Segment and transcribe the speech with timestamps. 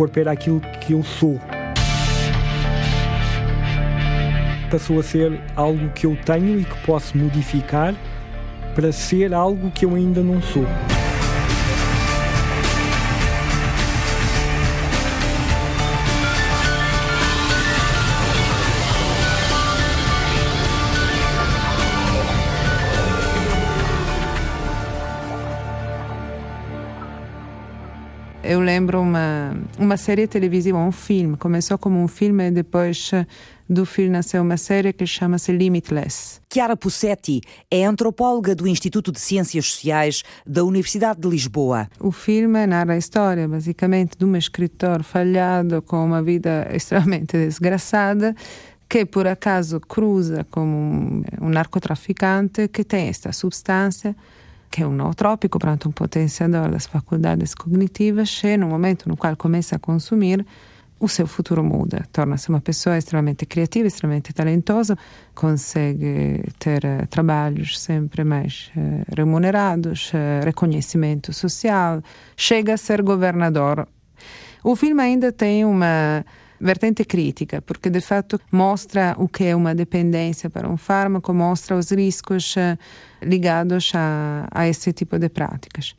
[0.00, 1.38] Corpo era aquilo que eu sou.
[4.70, 7.94] Passou a ser algo que eu tenho e que posso modificar
[8.74, 10.64] para ser algo que eu ainda não sou.
[28.50, 31.36] Eu lembro uma, uma série televisiva, um filme.
[31.36, 33.12] Começou como um filme e depois
[33.68, 36.40] do filme nasceu uma série que chama-se Limitless.
[36.52, 41.88] Chiara Pussetti é antropóloga do Instituto de Ciências Sociais da Universidade de Lisboa.
[42.00, 48.34] O filme narra a história, basicamente, de um escritor falhado com uma vida extremamente desgraçada
[48.88, 54.16] que por acaso cruza com um, um narcotraficante que tem esta substância
[54.70, 59.36] que é um nootrópico, portanto um potenciador das faculdades cognitivas, e no momento no qual
[59.36, 60.46] começa a consumir,
[61.00, 64.98] o seu futuro muda, torna-se uma pessoa extremamente criativa, extremamente talentosa,
[65.34, 72.02] consegue ter uh, trabalhos sempre mais uh, remunerados, uh, reconhecimento social,
[72.36, 73.88] chega a ser governador.
[74.62, 76.22] O filme ainda tem uma
[76.60, 81.76] vertente crítica, porque de fato mostra o que é uma dependência para um fármaco, mostra
[81.76, 82.54] os riscos
[83.22, 85.94] ligados a, a esse tipo de práticas.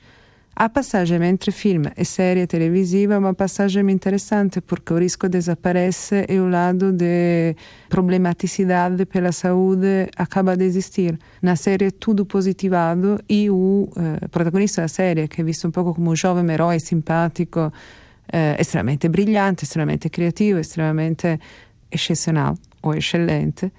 [0.54, 6.26] A passagem entre filme e série televisiva é uma passagem interessante porque o risco desaparece
[6.28, 7.56] e o lado de
[7.89, 11.17] problematicidade pela saúde acaba de existir.
[11.42, 15.72] Na série é tudo positivado e o eh, protagonista da série, que é visto um
[15.72, 17.72] pouco como um jovem herói simpático,
[18.32, 21.40] eh, estremamente brilhante, estremamente criativo, estremamente
[21.92, 23.72] excepcional ou excelente,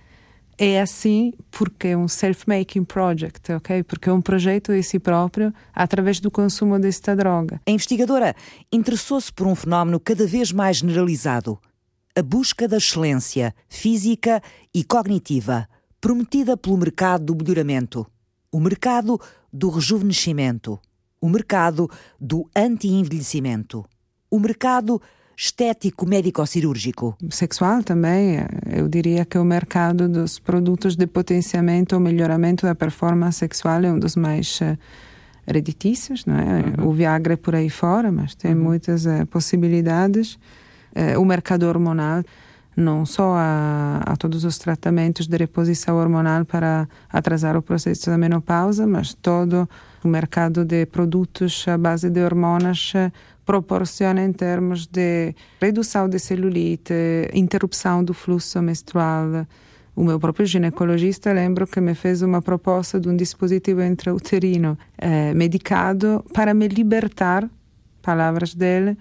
[0.59, 3.83] é assim porque é um self-making project, ok?
[3.83, 7.61] Porque é um projeto de si próprio através do consumo desta droga.
[7.67, 8.35] A investigadora
[8.71, 11.59] interessou-se por um fenómeno cada vez mais generalizado:
[12.17, 14.43] a busca da excelência física
[14.75, 15.69] e cognitiva,
[16.01, 18.07] prometida pelo mercado do melhoramento,
[18.53, 19.19] o mercado
[19.53, 20.79] do rejuvenescimento,
[21.21, 21.91] o mercado
[22.21, 23.85] do anti-envelhecimento,
[24.33, 25.01] o mercado
[25.37, 27.17] estético médico-cirúrgico.
[27.31, 28.47] Sexual também, eh,
[28.81, 33.93] eu diria que o mercado dos produtos de potenciamento ou melhoramento da performance sexual é
[33.93, 34.79] um dos mais uh,
[35.47, 36.81] reditícios, não é?
[36.81, 36.89] Uhum.
[36.89, 38.63] O Viagra é por aí fora, mas tem uhum.
[38.63, 40.39] muitas uh, possibilidades.
[40.97, 42.23] Uh, o mercado hormonal,
[42.75, 48.17] não só a, a, todos os tratamentos de reposição hormonal para atrasar o processo da
[48.17, 49.69] menopausa, mas todo
[50.03, 52.93] o mercado de produtos à base de hormonas
[53.45, 56.95] proporciona em termos de redução de celulite,
[57.33, 59.47] interrupção do fluxo menstrual.
[59.95, 65.35] O meu próprio ginecologista, lembro que me fez uma proposta de um dispositivo intrauterino eh,
[65.35, 67.47] medicado para me libertar,
[68.01, 68.97] palavras dele,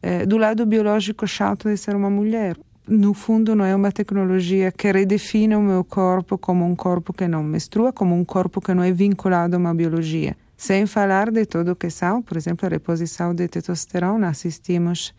[0.00, 2.56] eh, do lado biológico chato de ser uma mulher.
[2.86, 7.26] No fundo, não é uma tecnologia que redefine o meu corpo como um corpo que
[7.26, 11.44] não menstrua, como um corpo que não é vinculado a uma biologia sem falar de
[11.44, 14.28] tudo o que são, por exemplo, a reposição de testosterona.
[14.28, 15.14] Assistimos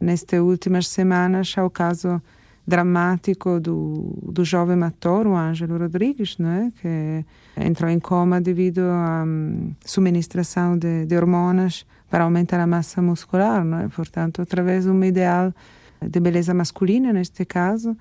[0.00, 2.22] nestas últimas semanas ao caso
[2.66, 7.24] dramático do, do jovem ator, o Ângelo Rodrigues, né, que
[7.56, 13.64] entrou em coma devido à um, subministração de, de hormonas para aumentar a massa muscular,
[13.64, 13.88] né?
[13.94, 15.54] portanto, através de um ideal
[16.00, 17.96] de beleza masculina, neste caso,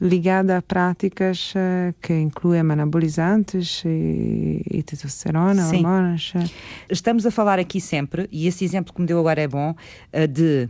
[0.00, 5.76] ligada a práticas uh, que incluem anabolizantes e, e testosterona, Sim.
[5.76, 6.32] hormonas.
[6.34, 6.44] Eh.
[6.90, 10.28] Estamos a falar aqui sempre, e esse exemplo que me deu agora é bom, uh,
[10.28, 10.68] de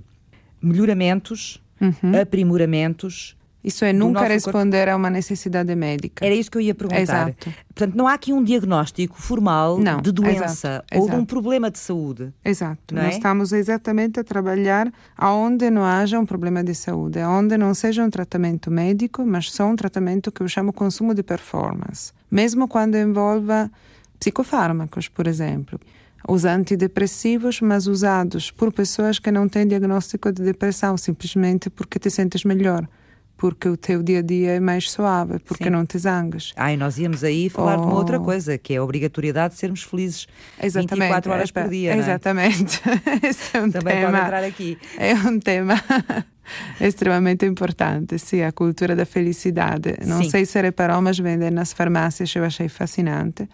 [0.63, 2.21] melhoramentos, uhum.
[2.21, 4.93] aprimoramentos isso é nunca responder corpo.
[4.93, 6.25] a uma necessidade médica.
[6.25, 7.01] Era isso que eu ia perguntar.
[7.01, 7.53] Exato.
[7.75, 11.17] Portanto, não há aqui um diagnóstico formal não, de doença exato, ou exato.
[11.17, 12.33] de um problema de saúde.
[12.45, 12.95] Exato.
[12.95, 13.09] Nós é?
[13.09, 18.09] estamos exatamente a trabalhar aonde não haja um problema de saúde, aonde não seja um
[18.09, 22.13] tratamento médico, mas só um tratamento que eu chamo consumo de performance.
[22.31, 23.69] Mesmo quando envolva
[24.21, 25.81] psicofármacos, por exemplo
[26.29, 32.11] os antidepressivos, mas usados por pessoas que não têm diagnóstico de depressão, simplesmente porque te
[32.11, 32.89] sentes melhor
[33.37, 35.71] porque o teu dia a dia é mais suave, porque Sim.
[35.71, 36.53] não te zangas.
[36.57, 37.83] Ah, e nós íamos aí falar oh.
[37.83, 38.25] de uma outra oh.
[38.25, 40.27] coisa, que é a obrigatoriedade de sermos felizes
[40.63, 41.93] exatamente, 24 horas por dia.
[41.93, 41.99] É?
[41.99, 42.81] Exatamente.
[42.89, 43.27] É?
[43.29, 44.79] Esse é um Também tema, pode entrar aqui.
[44.97, 45.75] É um tema
[46.81, 49.97] extremamente importante, sim, a cultura da felicidade.
[50.07, 50.31] Não sim.
[50.31, 53.49] sei se reparou, mas vende nas farmácias, eu achei fascinante,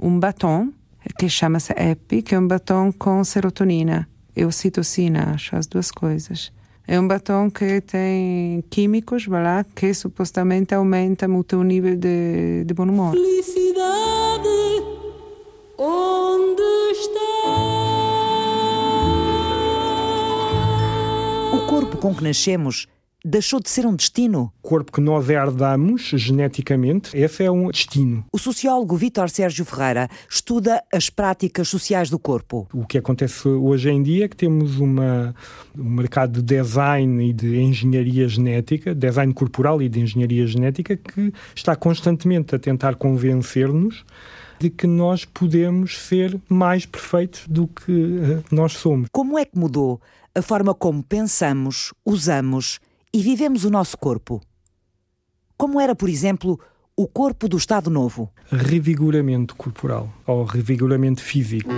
[0.00, 0.72] um batom
[1.18, 6.52] que chama-se Epi, que é um batom com serotonina e ocitocina, acho, as duas coisas.
[6.86, 12.74] É um batom que tem químicos voilà, que supostamente aumentam o teu nível de, de
[12.74, 13.12] bom humor.
[13.12, 14.48] Felicidade,
[15.78, 16.62] onde
[16.92, 17.82] está?
[21.72, 22.86] corpo com que nascemos
[23.24, 24.52] deixou de ser um destino?
[24.62, 28.24] O corpo que nós herdamos geneticamente, esse é um destino.
[28.32, 32.68] O sociólogo Vítor Sérgio Ferreira estuda as práticas sociais do corpo.
[32.72, 35.34] O que acontece hoje em dia é que temos uma,
[35.78, 41.32] um mercado de design e de engenharia genética, design corporal e de engenharia genética, que
[41.54, 44.04] está constantemente a tentar convencer-nos
[44.58, 49.08] de que nós podemos ser mais perfeitos do que eh, nós somos.
[49.10, 50.00] Como é que mudou
[50.34, 52.78] a forma como pensamos, usamos
[53.14, 54.40] e vivemos o nosso corpo?
[55.56, 56.58] Como era, por exemplo,
[56.96, 58.32] o corpo do Estado Novo?
[58.50, 61.70] Revigoramento corporal ou revigoramento físico.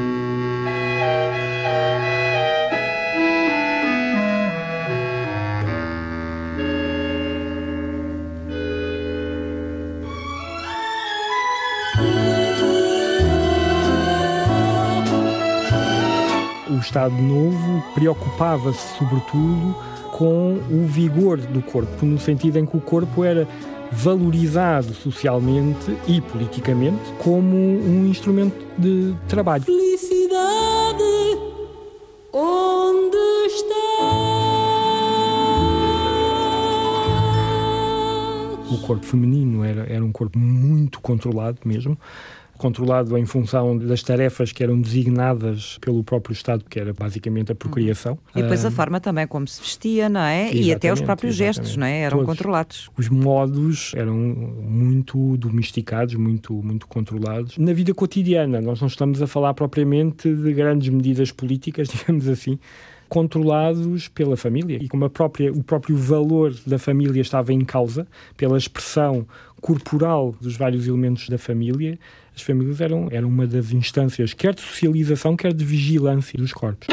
[16.70, 19.76] O Estado Novo preocupava-se, sobretudo,
[20.14, 23.48] com o vigor do corpo, no sentido em que o corpo era
[23.90, 29.64] valorizado socialmente e politicamente como um instrumento de trabalho.
[29.64, 31.02] Felicidade,
[32.32, 33.16] onde
[33.46, 33.74] está?
[38.70, 41.98] O corpo feminino era, era um corpo muito controlado mesmo
[42.56, 47.54] controlado em função das tarefas que eram designadas pelo próprio Estado, que era basicamente a
[47.54, 48.18] procriação.
[48.34, 50.52] E depois a forma também como se vestia, não é?
[50.52, 52.00] e até os próprios gestos, não é?
[52.00, 52.26] Eram Todos.
[52.26, 52.90] controlados.
[52.96, 57.58] Os modos eram muito domesticados, muito, muito controlados.
[57.58, 62.58] Na vida cotidiana, nós não estamos a falar propriamente de grandes medidas políticas, digamos assim,
[63.08, 64.78] controlados pela família.
[64.80, 68.06] E como a própria, o próprio valor da família estava em causa,
[68.36, 69.26] pela expressão
[69.60, 71.98] corporal dos vários elementos da família,
[72.36, 76.88] as famílias eram, eram uma das instâncias, quer de socialização, quer de vigilância dos corpos.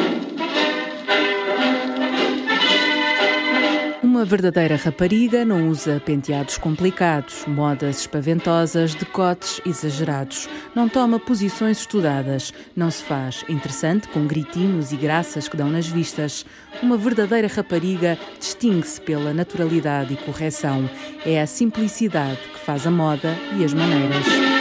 [4.04, 10.48] Uma verdadeira rapariga não usa penteados complicados, modas espaventosas, decotes exagerados.
[10.76, 12.54] Não toma posições estudadas.
[12.76, 16.46] Não se faz interessante com gritinhos e graças que dão nas vistas.
[16.84, 20.88] Uma verdadeira rapariga distingue-se pela naturalidade e correção.
[21.26, 24.61] É a simplicidade que faz a moda e as maneiras.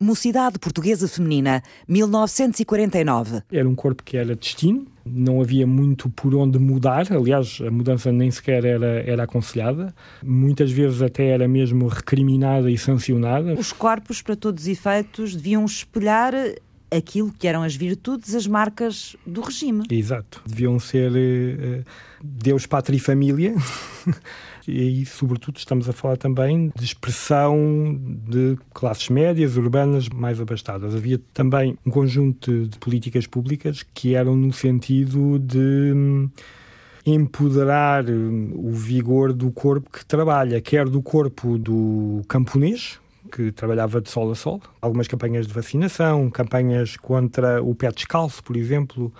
[0.00, 3.42] Mocidade Portuguesa Feminina, 1949.
[3.50, 8.12] Era um corpo que era destino, não havia muito por onde mudar, aliás, a mudança
[8.12, 9.92] nem sequer era, era aconselhada,
[10.22, 13.54] muitas vezes até era mesmo recriminada e sancionada.
[13.54, 16.32] Os corpos, para todos os efeitos, deviam espelhar
[16.90, 19.84] aquilo que eram as virtudes, as marcas do regime.
[19.90, 20.40] Exato.
[20.46, 21.84] Deviam ser uh,
[22.22, 23.54] Deus, Pátria e Família.
[24.68, 27.98] e aí, sobretudo, estamos a falar também de expressão
[28.28, 30.94] de classes médias, urbanas, mais abastadas.
[30.94, 36.30] Havia também um conjunto de políticas públicas que eram no sentido de hum,
[37.06, 43.00] empoderar hum, o vigor do corpo que trabalha, quer do corpo do camponês,
[43.32, 48.44] que trabalhava de sol a sol, algumas campanhas de vacinação, campanhas contra o pé descalço,
[48.44, 49.10] por exemplo,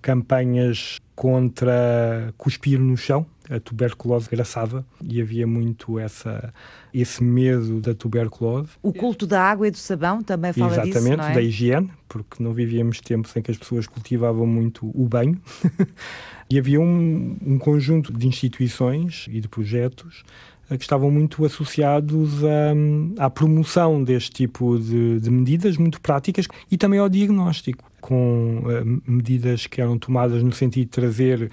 [0.00, 6.52] campanhas contra cuspir no chão, a tuberculose graçava e havia muito essa,
[6.92, 8.70] esse medo da tuberculose.
[8.82, 11.34] O culto da água e do sabão também fala Exatamente, disso, Exatamente, é?
[11.34, 15.40] da higiene, porque não vivíamos tempos em que as pessoas cultivavam muito o banho.
[16.48, 20.24] e havia um, um conjunto de instituições e de projetos
[20.70, 26.46] eh, que estavam muito associados à, à promoção deste tipo de, de, medidas muito práticas
[26.70, 31.50] e também ao diagnóstico, com uh, medidas que eram tomadas no sentido de trazer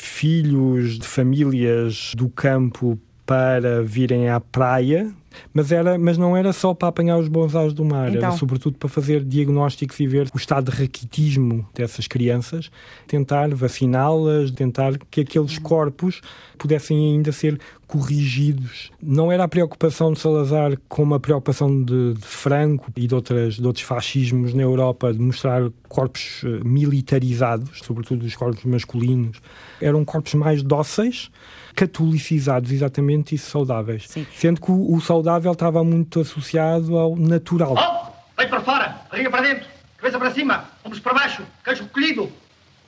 [0.00, 5.12] filhos de famílias do campo para virem à praia,
[5.52, 8.28] mas, era, mas não era só para apanhar os bonsais do mar, então...
[8.28, 12.70] era sobretudo para fazer diagnósticos e ver o estado de raquitismo dessas crianças,
[13.06, 15.62] tentar vaciná-las, tentar que aqueles uhum.
[15.62, 16.20] corpos
[16.58, 18.92] pudessem ainda ser corrigidos.
[19.02, 23.54] Não era a preocupação de Salazar como a preocupação de, de Franco e de, outras,
[23.54, 29.40] de outros fascismos na Europa de mostrar corpos eh, militarizados, sobretudo os corpos masculinos.
[29.80, 31.30] Eram corpos mais dóceis,
[31.74, 34.04] catolicizados, exatamente, e saudáveis.
[34.08, 34.26] Sim.
[34.34, 37.74] Sendo que o, o, saudável estava muito associado ao natural.
[37.76, 42.30] Oh, vem para fora, barriga para dentro, cabeça para cima, ombros para baixo, queixo recolhido,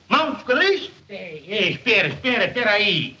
[0.09, 0.91] mãos nos quadris.
[1.09, 3.17] Ei, ei, espera, espera, espera aí.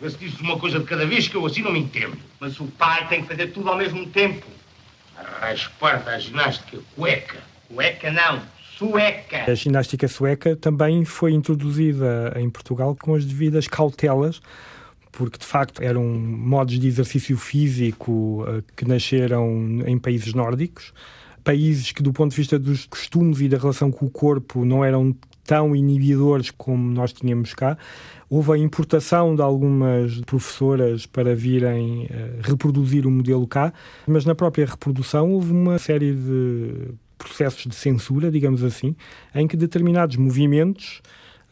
[0.00, 2.16] Vê se dizes uma coisa de cada vez que eu assim não me entendo.
[2.40, 4.44] Mas o pai tem que fazer tudo ao mesmo tempo.
[6.04, 7.38] Da ginástica cueca.
[7.68, 8.42] Cueca não,
[8.76, 9.50] sueca.
[9.50, 14.40] A ginástica sueca também foi introduzida em Portugal com as devidas cautelas
[15.16, 20.92] porque de facto eram modos de exercício físico uh, que nasceram em países nórdicos,
[21.42, 24.84] países que, do ponto de vista dos costumes e da relação com o corpo, não
[24.84, 27.76] eram tão inibidores como nós tínhamos cá.
[28.28, 33.72] Houve a importação de algumas professoras para virem uh, reproduzir o modelo cá,
[34.06, 38.96] mas na própria reprodução houve uma série de processos de censura, digamos assim,
[39.34, 41.00] em que determinados movimentos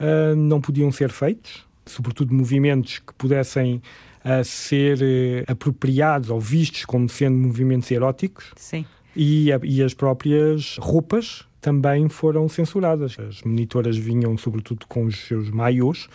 [0.00, 3.82] uh, não podiam ser feitos, sobretudo movimentos que pudessem
[4.24, 8.52] uh, ser uh, apropriados ou vistos como sendo movimentos eróticos.
[8.56, 8.84] Sim.
[9.14, 13.16] E, a, e as próprias roupas também foram censuradas.
[13.18, 16.08] As monitoras vinham, sobretudo, com os seus maiôs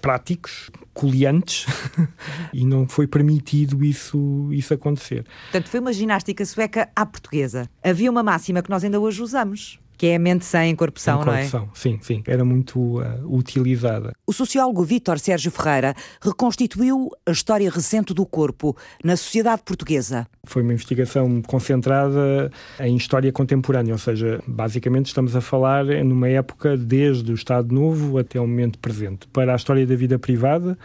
[0.00, 1.66] práticos, coliantes,
[2.54, 5.24] e não foi permitido isso, isso acontecer.
[5.50, 7.68] Portanto, foi uma ginástica sueca à portuguesa.
[7.82, 11.32] Havia uma máxima que nós ainda hoje usamos, que é a mente sem corrupção, não
[11.32, 11.38] é?
[11.38, 12.22] Corrupção, sim, sim.
[12.24, 14.14] Era muito uh, utilizada.
[14.24, 20.28] O sociólogo Vítor Sérgio Ferreira reconstituiu a história recente do corpo na sociedade portuguesa.
[20.44, 26.76] Foi uma investigação concentrada em história contemporânea, ou seja, basicamente estamos a falar numa época
[26.76, 29.26] desde o Estado Novo até o momento presente.
[29.26, 30.78] Para a história da vida privada,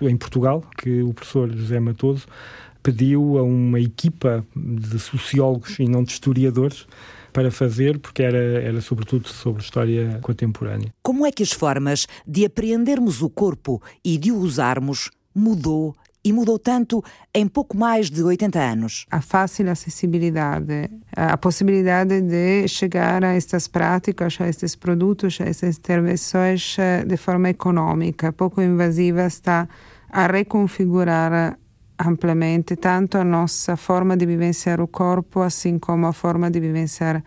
[0.00, 2.26] em Portugal, que o professor José Matoso
[2.82, 6.86] pediu a uma equipa de sociólogos e não de historiadores
[7.32, 10.92] para fazer, porque era, era sobretudo sobre história contemporânea.
[11.02, 15.94] Como é que as formas de apreendermos o corpo e de o usarmos mudou
[16.24, 17.02] e mudou tanto
[17.34, 19.06] em pouco mais de 80 anos.
[19.10, 25.78] A fácil acessibilidade, a possibilidade de chegar a estas práticas, a estes produtos, a estas
[25.78, 29.68] intervenções eh, de forma econômica, pouco invasiva, está
[30.10, 31.58] a reconfigurar
[32.00, 37.22] amplamente tanto a nossa forma de vivenciar o corpo, assim como a forma de vivenciar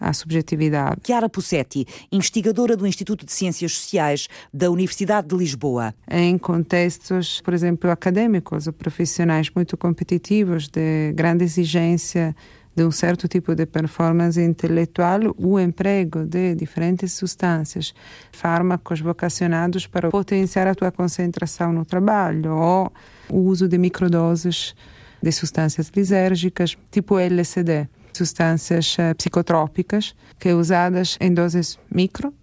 [0.00, 1.00] a subjetividade.
[1.04, 5.94] Chiara Pussetti, investigadora do Instituto de Ciências Sociais da Universidade de Lisboa.
[6.10, 12.34] Em contextos, por exemplo, acadêmicos ou profissionais muito competitivos, de grande exigência
[12.76, 17.94] de um certo tipo de performance intelectual, o emprego de diferentes substâncias,
[18.32, 22.92] fármacos vocacionados para potenciar a tua concentração no trabalho ou
[23.30, 24.74] o uso de microdoses
[25.22, 32.34] de substâncias lisérgicas, tipo LSD, substâncias uh, psicotrópicas, que usadas em doses micro,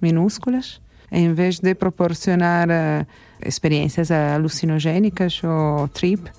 [0.00, 0.80] minúsculas,
[1.12, 3.06] em vez de proporcionar uh,
[3.44, 6.30] experiências alucinogênicas ou trip,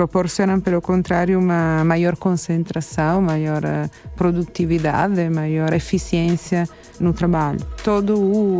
[0.00, 6.66] proporcionam, pelo contrário, uma maior concentração, maior eh, produtividade, maior eficiência
[6.98, 7.60] no trabalho.
[7.84, 8.14] Toda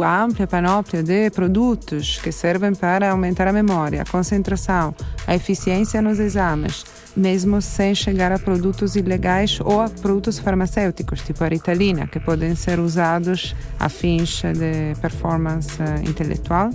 [0.05, 4.95] a ampla panóplia de produtos que servem para aumentar a memória, a concentração,
[5.27, 6.85] a eficiência nos exames,
[7.17, 12.55] mesmo sem chegar a produtos ilegais ou a produtos farmacêuticos, tipo a Ritalina, que podem
[12.55, 16.71] ser usados a fins de performance eh, intelectual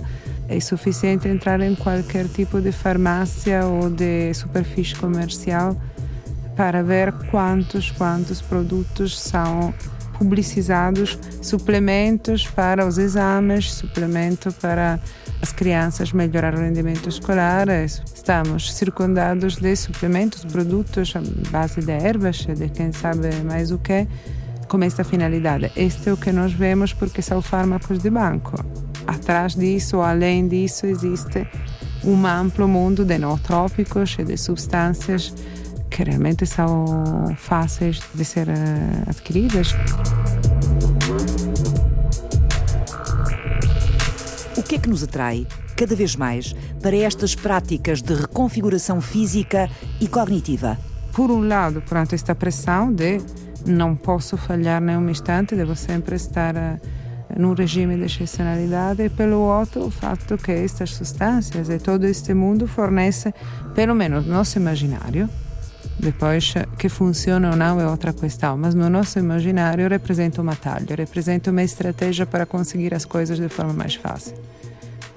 [0.48, 5.76] é suficiente entrar em qualquer tipo de farmácia ou de superfície comercial
[6.56, 9.74] para ver quantos, quantos produtos são
[10.18, 14.98] publicizados, suplementos para os exames, suplemento para
[15.42, 17.68] as crianças melhorar o rendimento escolar.
[17.68, 24.06] Estamos circundados de suplementos, produtos à base de ervas, de quem sabe mais o que,
[24.68, 25.70] com esta finalidade.
[25.76, 28.56] Este é o que nós vemos porque são fármacos de banco
[29.06, 31.46] atrás disso, além disso, existe
[32.04, 35.32] um amplo mundo de nootrópicos e de substâncias
[35.90, 36.84] que realmente são
[37.36, 38.54] fáceis de ser eh,
[39.08, 39.74] adquiridas.
[44.56, 45.46] O que é que nos atrai,
[45.76, 49.70] cada vez mais, para estas práticas de reconfiguração física
[50.00, 50.78] e cognitiva?
[51.12, 53.20] Por um lado, perante esta pressão de
[53.66, 56.78] não posso falhar nenhum instante, devo sempre estar a
[57.34, 62.34] num regime de excepcionalidade e pelo outro o fato que estas substâncias e todo este
[62.34, 63.34] mundo fornece,
[63.74, 65.28] pelo menos no nosso imaginário,
[65.98, 70.86] depois que funciona ou não é outra questão, mas no nosso imaginário representa um atalho,
[70.96, 74.34] representa uma estratégia para conseguir as coisas de forma mais fácil.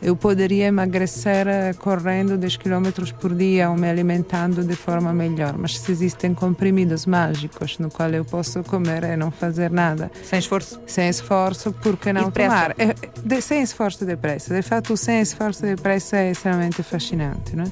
[0.02, 5.58] Eu poderia emagrecer eh, correndo 10 km por dia ou me alimentando de forma melhor,
[5.58, 10.10] mas se existem comprimidos mágicos no qual eu posso comer e não fazer nada.
[10.24, 10.80] Sem esforço?
[10.88, 12.72] Sem esforço, por que não tomar?
[12.78, 14.54] É, de, sem esforço depressa.
[14.54, 17.68] De fato, sem esforço depressa é extremamente fascinante, não é?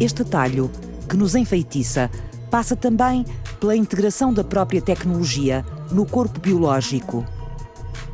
[0.00, 0.68] Este talho
[1.08, 2.10] que nos enfeitiça
[2.50, 3.24] passa também
[3.60, 7.24] pela integração da própria tecnologia no corpo biológico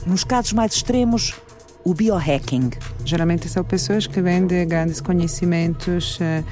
[0.07, 1.35] nos casos mais extremos,
[1.85, 2.71] o biohacking.
[3.05, 6.43] Geralmente são pessoas que vêm de grandes conhecimentos eh,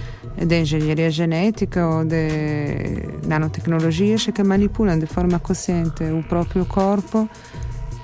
[0.45, 7.29] de engenharia genética ou de nanotecnologias que manipulam de forma consciente o próprio corpo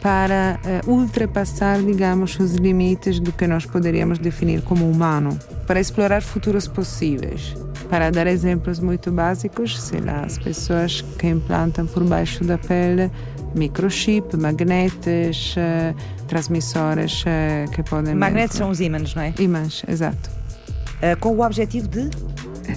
[0.00, 6.22] para uh, ultrapassar, digamos, os limites do que nós poderíamos definir como humano, para explorar
[6.22, 7.54] futuros possíveis.
[7.88, 13.10] Para dar exemplos muito básicos, sei lá, as pessoas que implantam por baixo da pele
[13.54, 15.94] microchip, magnetes, uh,
[16.26, 18.14] transmissores uh, que podem...
[18.14, 19.34] Magnetes são os ímãs, não é?
[19.38, 20.30] Ímãs, exato.
[21.02, 22.08] Uh, com o objetivo de?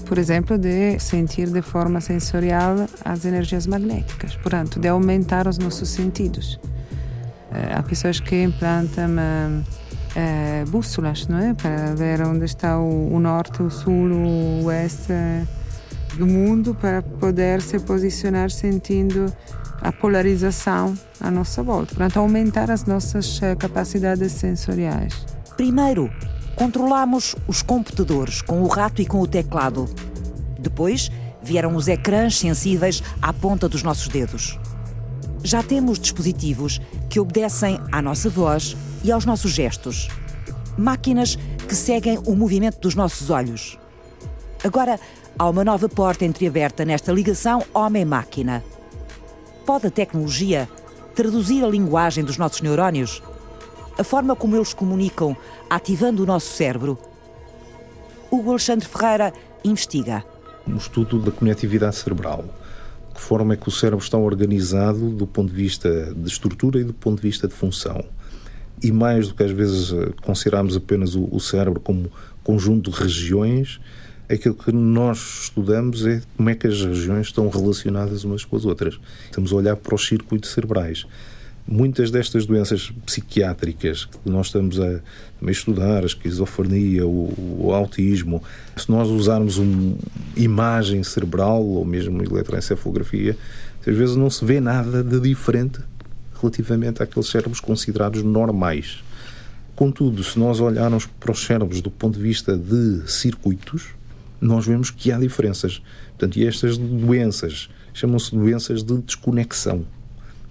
[0.06, 5.90] Por exemplo, de sentir de forma sensorial as energias magnéticas, portanto, de aumentar os nossos
[5.90, 6.60] sentidos.
[7.72, 9.16] há pessoas que implantam
[10.70, 11.54] bússolas, não é?
[11.54, 15.14] Para ver onde está o, o norte, o sul, o oeste
[16.18, 19.32] do mundo, para poder se posicionar sentindo
[19.84, 25.26] a polarização à nossa volta, portanto, aumentar as nossas eh, capacidades sensoriais.
[25.58, 26.10] Primeiro,
[26.56, 29.86] controlamos os computadores com o rato e com o teclado.
[30.58, 31.12] Depois,
[31.42, 34.58] vieram os ecrãs sensíveis à ponta dos nossos dedos.
[35.44, 40.08] Já temos dispositivos que obedecem à nossa voz e aos nossos gestos.
[40.78, 41.38] Máquinas
[41.68, 43.78] que seguem o movimento dos nossos olhos.
[44.64, 44.98] Agora,
[45.38, 48.64] há uma nova porta entreaberta nesta ligação homem-máquina.
[49.66, 50.68] Pode a tecnologia
[51.16, 53.24] traduzir a linguagem dos nossos neurónios?
[53.98, 55.38] A forma como eles comunicam,
[55.70, 56.98] ativando o nosso cérebro?
[58.30, 60.26] Hugo Alexandre Ferreira investiga.
[60.68, 62.44] Um estudo da conectividade cerebral.
[63.14, 66.84] Que forma é que o cérebro está organizado do ponto de vista de estrutura e
[66.84, 68.04] do ponto de vista de função?
[68.84, 72.12] E mais do que às vezes eh, considerarmos apenas o cérebro como
[72.44, 73.80] conjunto de regiões,
[74.34, 78.66] aquilo que nós estudamos é como é que as regiões estão relacionadas umas com as
[78.66, 79.00] outras.
[79.26, 81.06] Estamos a olhar para os circuitos cerebrais.
[81.66, 85.00] Muitas destas doenças psiquiátricas que nós estamos a,
[85.48, 88.44] estudar, a esquizofrenia, o, o, autismo,
[88.76, 89.96] se nós usarmos uma
[90.36, 93.38] imagem cerebral ou mesmo eletroencefalografia,
[93.88, 95.80] às vezes não se vê nada de diferente
[96.42, 99.02] relativamente àqueles cérebros considerados normais.
[99.76, 103.88] Contudo, se nós olharmos para os cérebros do ponto de vista de circuitos,
[104.44, 105.82] nós vemos que há diferenças.
[106.10, 109.86] Portanto, e estas doenças chamam-se doenças de desconexão.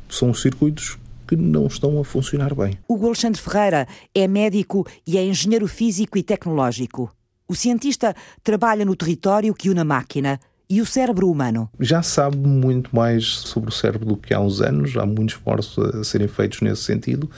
[0.09, 2.79] São circuitos que não estão a funcionar bem.
[2.89, 7.15] Hugo Alexandre Ferreira é médico e é engenheiro físico e tecnológico.
[7.49, 11.69] O cientista trabalha no território que une a máquina e o cérebro humano.
[11.79, 15.95] Já sabe muito mais sobre o cérebro do que há uns anos, há muitos esforços
[15.95, 17.31] a serem feitos nesse sentido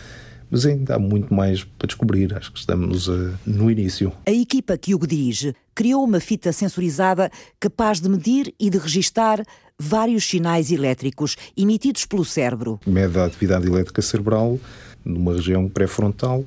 [0.50, 2.35] mas ainda há muito mais para descobrir.
[2.35, 4.12] Acho que estamos uh, no início.
[4.26, 9.42] A equipa que Hugo dirige criou uma fita sensorizada capaz de medir e de registar
[9.78, 12.78] vários sinais elétricos emitidos pelo cérebro.
[12.87, 14.59] Mede a atividade elétrica cerebral
[15.04, 16.44] numa região pré-frontal,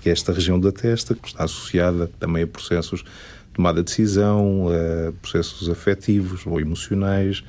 [0.00, 3.90] que é esta região da testa, que está associada também a processos de tomada de
[3.90, 7.44] decisão, a processos afetivos ou emocionais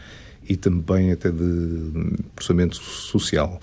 [0.48, 3.60] e também até de processamento social.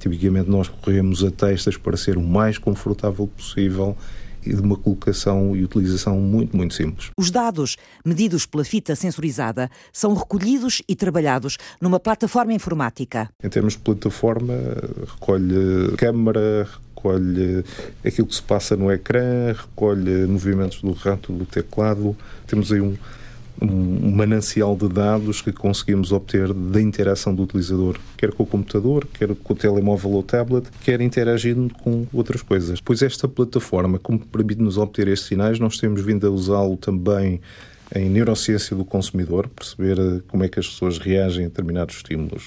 [0.00, 3.96] Tipicamente nós recorremos a testas para ser o mais confortável possível
[4.44, 7.10] e de uma colocação e utilização muito, muito simples.
[7.16, 13.28] Os dados, medidos pela fita sensorizada, são recolhidos e trabalhados numa plataforma informática.
[13.42, 14.54] Em termos de plataforma,
[15.14, 17.64] recolhe câmara, recolhe
[18.04, 22.16] aquilo que se passa no ecrã, recolhe movimentos do rato, do teclado.
[22.46, 22.96] Temos aí um,
[23.60, 29.06] um manancial de dados que conseguimos obter da interação do utilizador, quer com o computador,
[29.12, 32.80] quer com o telemóvel ou tablet, quer interagindo com outras coisas.
[32.80, 37.40] Pois esta plataforma, como permite-nos obter estes sinais, nós temos vindo a usá-lo também
[37.94, 42.44] em neurociência do consumidor, perceber eh, como é que as pessoas reagem a determinados estímulos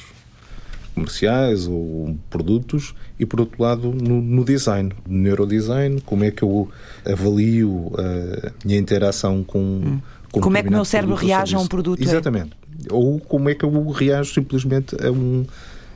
[0.96, 6.44] comerciais ou produtos e por outro lado no, no design, no neurodesign, como é que
[6.44, 6.70] eu
[7.04, 10.00] avalio a minha interação com, hum
[10.42, 12.02] como é que o meu cérebro reage a um produto?
[12.02, 12.04] É?
[12.04, 12.52] Exatamente.
[12.90, 12.94] É?
[12.94, 15.46] Ou como é que eu reajo simplesmente a um,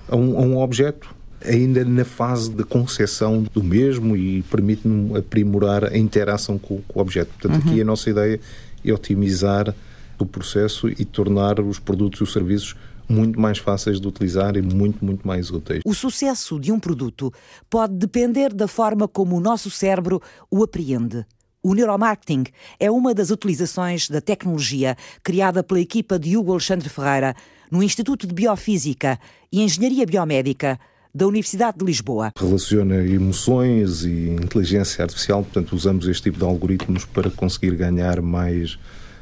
[0.09, 5.85] a um, a um objeto ainda na fase de concepção do mesmo e permite-me aprimorar
[5.85, 7.31] a interação com, com, o objeto.
[7.39, 7.71] Portanto, uhum.
[7.71, 8.39] aqui a nossa ideia
[8.83, 9.73] é otimizar
[10.19, 12.75] o processo e tornar os produtos e os serviços
[13.09, 15.81] muito mais fáceis de utilizar e muito, muito mais úteis.
[15.85, 17.31] O sucesso de um produto
[17.69, 20.21] pode depender da forma como o nosso cérebro
[20.51, 21.25] o apreende.
[21.67, 22.45] O neuromarketing
[22.79, 27.35] é uma das utilizações da tecnologia criada pela equipa de Hugo Alexandre Ferreira
[27.69, 29.19] no Instituto de Biofísica
[29.51, 30.79] e Engenharia Biomédica
[31.13, 32.31] da Universidade de Lisboa.
[32.39, 38.79] Relaciona emoções e inteligência artificial, portanto, usamos este tipo de algoritmos para conseguir ganhar mais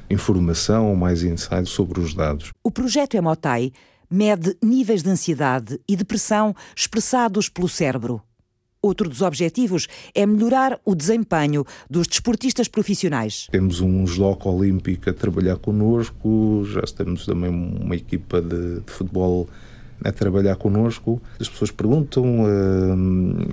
[0.08, 2.51] informação, mais insights sobre os dados.
[2.63, 3.71] O projeto Emotai
[4.08, 8.21] mede níveis de ansiedade e depressão expressados pelo cérebro.
[8.86, 13.48] Outro dos objetivos é melhorar o desempenho dos desportistas profissionais.
[13.50, 19.50] Temos um judoca olímpico a trabalhar connosco, já temos também uma equipa de, de futebol
[20.04, 21.19] a trabalhar connosco.
[21.39, 23.48] As pessoas perguntam uh,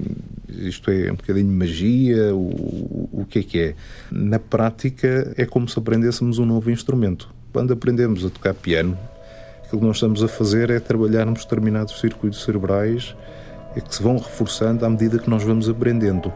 [0.50, 3.74] isto é um bocadinho magia, o, o que é que é?
[4.10, 7.34] Na prática é como se aprendêssemos um novo instrumento.
[7.54, 8.98] Quando aprendemos a tocar piano,
[9.64, 13.16] aquilo que nós estamos a fazer é trabalharmos determinados circuitos cerebrais
[13.80, 16.32] que se vão reforçando à medida que nós vamos aprendendo.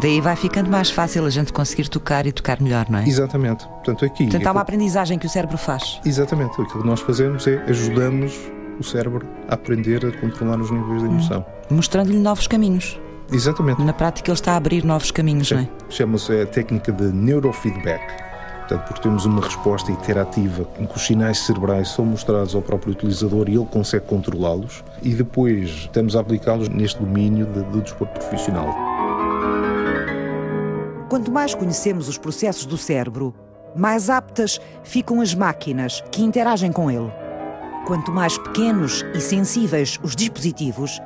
[0.00, 3.08] Daí vai ficando mais fácil a gente conseguir tocar e tocar melhor, não é?
[3.08, 3.66] Exatamente.
[3.66, 4.24] Portanto, aqui.
[4.24, 6.00] Portanto, há uma aprendizagem que o cérebro faz.
[6.04, 6.52] Exatamente.
[6.52, 8.38] Aquilo que nós fazemos é ajudamos
[8.78, 11.44] o cérebro a aprender a controlar os níveis de emoção.
[11.70, 11.76] Hum.
[11.76, 12.98] Mostrando-lhe novos caminhos.
[13.32, 13.82] Exatamente.
[13.82, 15.54] Na prática, ele está a abrir novos caminhos, Sim.
[15.54, 15.68] não é?
[15.88, 18.29] Chama-se a técnica de neurofeedback.
[18.70, 22.92] Portanto, porque temos uma resposta interativa em que os sinais cerebrais são mostrados ao próprio
[22.92, 28.72] utilizador e ele consegue controlá-los, e depois estamos a aplicá-los neste domínio do desporto profissional.
[31.08, 33.34] Quanto mais conhecemos os processos do cérebro,
[33.74, 37.10] mais aptas ficam as máquinas que interagem com ele.
[37.88, 41.00] Quanto mais pequenos e sensíveis os dispositivos,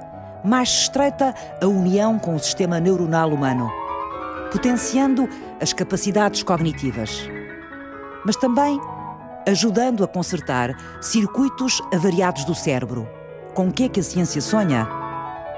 [0.45, 3.73] mais estreita a união com o sistema neuronal humano,
[4.53, 5.27] potenciando
[5.59, 7.27] as capacidades cognitivas.
[8.25, 8.81] Mas também
[9.47, 13.09] ajudando a consertar circuitos avariados do cérebro.
[13.55, 14.89] Com o que é que a ciência sonha?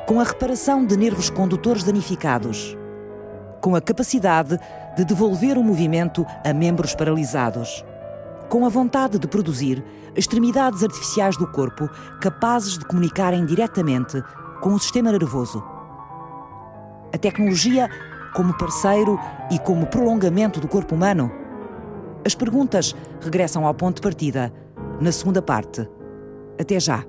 [0.06, 2.76] Com a reparação de nervos condutores danificados
[3.66, 4.60] com a capacidade
[4.96, 7.84] de devolver o movimento a membros paralisados,
[8.48, 14.22] com a vontade de produzir extremidades artificiais do corpo capazes de comunicarem diretamente
[14.60, 15.64] com o sistema nervoso.
[17.12, 17.90] A tecnologia
[18.36, 19.18] como parceiro
[19.50, 21.45] e como prolongamento do corpo humano?
[22.26, 24.52] As perguntas regressam ao ponto de partida,
[25.00, 25.88] na segunda parte.
[26.60, 27.04] Até já!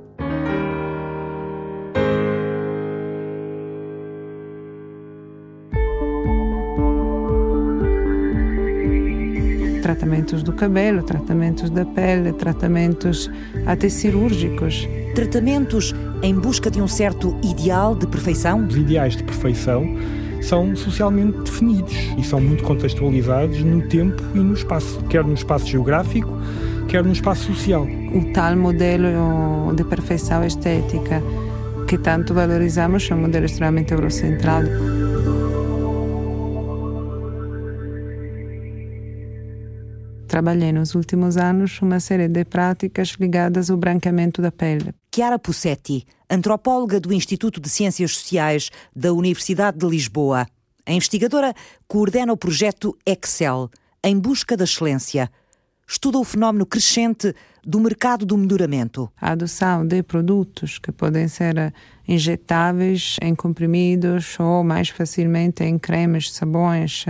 [9.82, 13.32] tratamentos do cabelo, tratamentos da pele, tratamentos
[13.66, 14.88] até cirúrgicos.
[15.16, 18.68] Tratamentos em busca de um certo ideal de perfeição?
[18.68, 19.86] Os ideais de perfeição
[20.42, 25.68] são socialmente definidos e são muito contextualizados no tempo e no espaço, quer no espaço
[25.68, 26.32] geográfico,
[26.88, 27.88] quer no espaço social.
[28.14, 31.22] O tal modelo de perfeição estética
[31.88, 34.68] que tanto valorizamos é um modelo extremamente eurocentrado.
[40.38, 44.94] Trabalhei nos últimos anos uma série de práticas ligadas ao branqueamento da pele.
[45.12, 50.46] Chiara Pussetti, antropóloga do Instituto de Ciências Sociais da Universidade de Lisboa.
[50.86, 51.56] A investigadora
[51.88, 53.68] coordena o projeto Excel,
[54.04, 55.28] em busca da excelência.
[55.88, 57.34] Estuda o fenómeno crescente
[57.66, 59.12] do mercado do melhoramento.
[59.20, 61.74] A adoção de produtos que podem ser
[62.08, 67.06] injetáveis em comprimidos ou mais facilmente em cremes, sabões,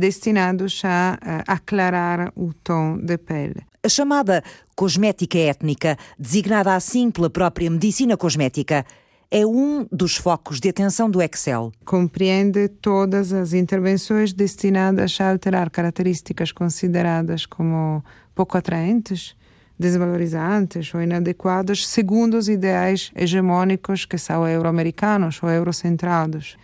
[0.00, 3.62] destinados a, a aclarar o tom da pele.
[3.82, 4.42] A chamada
[4.74, 8.84] cosmética étnica, designada assim pela própria medicina cosmética,
[9.30, 11.70] é um dos focos de atenção do Excel.
[11.84, 18.02] Compreende todas as intervenções destinadas a alterar características consideradas como
[18.34, 19.36] pouco atraentes,
[19.78, 26.56] desvalorizantes ou inadequadas segundo os ideais hegemônicos que são euro-americanos ou eurocentrados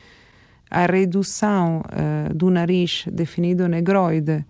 [0.70, 4.44] a redução uh, do nariz definido negroide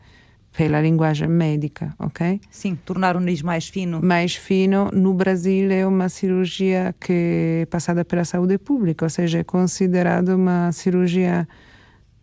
[0.56, 2.40] pela linguagem médica, ok?
[2.50, 4.00] Sim, tornar o nariz mais fino.
[4.02, 4.90] Mais fino.
[4.92, 10.34] No Brasil é uma cirurgia que é passada pela saúde pública, ou seja, é considerada
[10.34, 11.46] uma cirurgia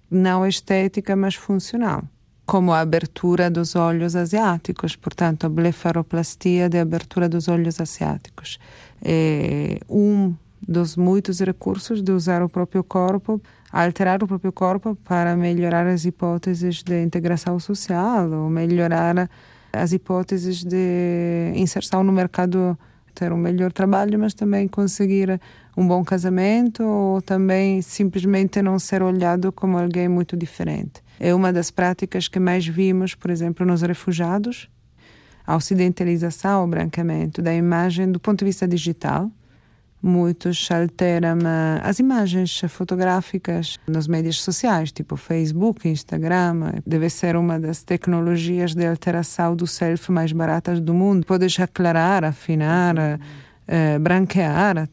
[0.10, 2.04] não estética, mas funcional.
[2.46, 8.60] Como a abertura dos olhos asiáticos, portanto, a blefaroplastia de abertura dos olhos asiáticos.
[9.02, 10.34] É um
[10.68, 13.42] dos muitos recursos de usar o próprio corpo
[13.74, 19.28] alterar o próprio corpo para melhorar as hipóteses de integração social ou melhorar
[19.74, 22.78] as hipóteses de inserção no mercado,
[23.16, 25.42] ter um melhor trabalho, mas também conseguir
[25.76, 31.02] um bom casamento ou também simplesmente não ser olhado como alguém muito diferente.
[31.20, 34.70] É uma das práticas que mais vimos, por exemplo, nos refugiados,
[35.48, 39.32] a ocidentalização, o branqueamento da imagem do ponto de vista digital
[40.04, 41.40] muitos alteram
[41.82, 46.74] as imagens fotográficas nas mídias sociais, tipo Facebook, Instagram.
[46.86, 51.26] Deve ser uma das tecnologias de alteração do selfie mais baratas do mundo.
[51.26, 53.20] Podes aclarar, afinar,
[53.66, 54.90] eh, branquear,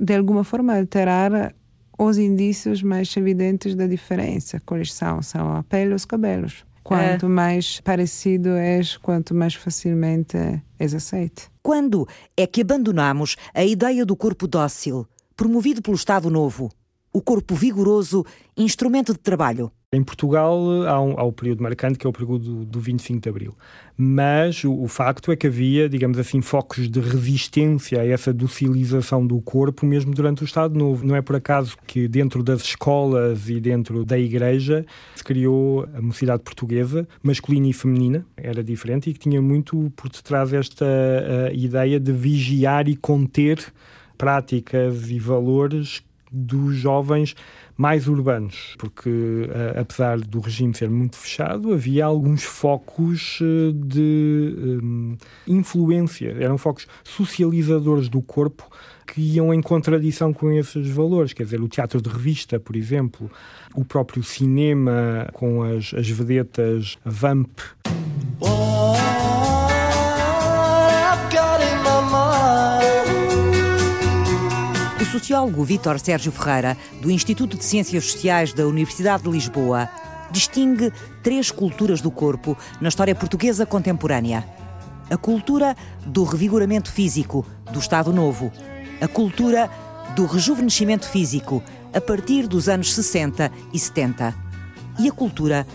[0.00, 1.54] de alguma forma alterar
[1.98, 4.60] os indícios mais evidentes da diferença.
[4.64, 5.20] Quais são?
[5.20, 6.64] São a pele e os cabelos.
[6.88, 7.28] Quanto é.
[7.28, 10.38] mais parecido és, quanto mais facilmente
[10.78, 11.50] és aceite.
[11.62, 16.70] Quando é que abandonamos a ideia do corpo dócil, promovido pelo Estado Novo?
[17.12, 18.24] O corpo vigoroso,
[18.56, 19.70] instrumento de trabalho.
[19.90, 23.22] Em Portugal há, um, há o período marcante que é o período do, do 25
[23.22, 23.56] de Abril.
[23.96, 29.26] Mas o, o, facto é que havia, digamos assim, focos de resistência a essa docilização
[29.26, 31.06] do corpo mesmo durante o Estado Novo.
[31.06, 34.84] Não é por acaso que dentro das escolas e dentro da igreja
[35.16, 40.10] se criou a mocidade portuguesa, masculina e feminina, era diferente e que tinha muito por
[40.10, 40.84] detrás esta
[41.54, 43.72] ideia de vigiar e conter
[44.18, 47.34] práticas e valores dos jovens
[47.78, 54.80] mais urbanos, porque uh, apesar do regime ser muito fechado, havia alguns focos uh, de
[54.82, 58.68] um, influência, eram focos socializadores do corpo
[59.06, 63.30] que iam em contradição com esses valores, quer dizer, o teatro de revista, por exemplo,
[63.72, 67.60] o próprio cinema com as, as vedetas Vamp.
[68.40, 68.77] Oh.
[75.18, 79.88] Sociólogo Vítor Sérgio Ferreira, do Instituto de Ciências Sociais da Universidade de Lisboa,
[80.30, 80.92] distingue
[81.24, 84.46] três culturas do corpo na história portuguesa contemporânea.
[85.10, 85.76] A cultura
[86.06, 88.52] do revigoramento físico, do Estado Novo.
[89.00, 89.68] A cultura
[90.14, 94.34] do rejuvenescimento físico, a partir dos anos 60 e 70.
[95.00, 95.66] E a cultura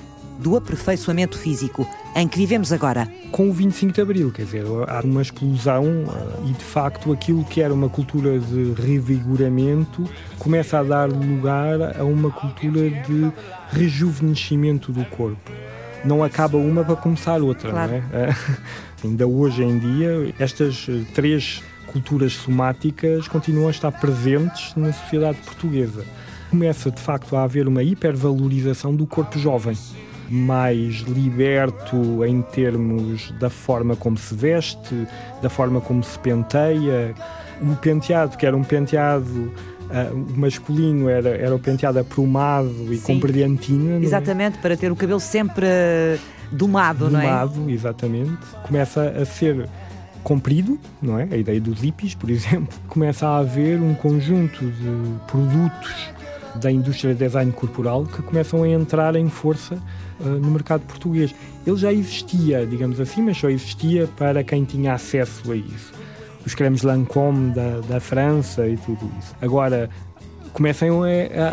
[0.44, 3.08] do aperfeiçoamento físico, em que vivemos agora.
[3.32, 7.46] Com o 25 de Abril, quer dizer, há uma explosão eh, e de facto aquilo
[7.46, 10.04] que era uma cultura de revigoramento
[10.38, 13.32] começa a dar lugar a uma cultura de
[13.70, 15.50] rejuvenescimento do corpo.
[16.04, 17.92] Não acaba uma para começar outra, claro.
[17.92, 18.04] não é?
[18.12, 18.36] Eh,
[19.06, 25.38] ainda hoje em dia, estas eh, três culturas somáticas continuam a estar presentes na sociedade
[25.46, 26.04] portuguesa.
[26.50, 29.76] Começa de facto a haver uma hipervalorização do corpo jovem
[30.30, 35.08] mais liberto em termos da forma como se veste,
[35.42, 37.14] da forma como se penteia.
[37.62, 39.52] O penteado, que era um penteado
[39.84, 43.14] Uh, masculino era, era o penteado aprumado e Sim.
[43.14, 43.96] com brilhantina.
[43.96, 44.00] É?
[44.00, 44.62] Exatamente, é?
[44.62, 45.68] para ter o cabelo sempre
[46.52, 47.24] domado, domado, não é?
[47.24, 48.40] Domado, exatamente.
[48.66, 49.70] Começa a ser
[50.24, 51.28] comprido, não é?
[51.32, 52.76] A ideia dos hippies, por exemplo.
[52.88, 56.10] Começa a haver um conjunto de produtos
[56.56, 59.76] da indústria de design corporal que começam a entrar em força
[60.20, 61.34] uh, no mercado português.
[61.66, 65.94] Ele já existia, digamos assim, mas só existia para quem tinha acesso a isso.
[66.46, 69.34] Os cremes Lancôme da, da França e tudo isso.
[69.42, 69.90] Agora,
[70.54, 71.08] começam a,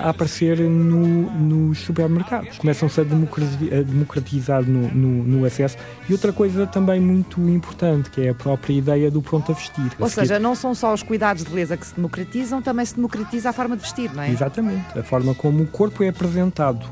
[0.06, 5.76] a aparecer no, nos supermercados, começam-se a democratizar no, no, no, acesso.
[6.08, 9.90] E outra coisa também muito importante, que é a própria ideia do pronto a vestir.
[9.98, 12.94] Ou a seja, não são só os cuidados de beleza que se democratizam, também se
[12.94, 14.30] democratiza a forma de vestir, não é?
[14.30, 16.86] Exatamente, a forma como o corpo é apresentado.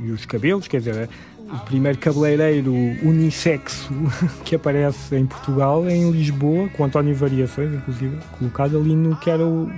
[0.00, 1.08] E os cabelos, quer dizer,
[1.52, 3.92] o primeiro cabeleireiro unissexo
[4.42, 9.28] que aparece em Portugal é em Lisboa, com António Variações, inclusive, colocado ali no que
[9.28, 9.70] era o,